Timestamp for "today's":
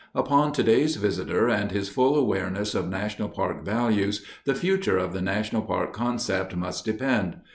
0.51-0.95